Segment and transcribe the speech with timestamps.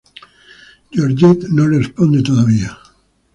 [0.91, 2.75] Georgette no le responde todavía.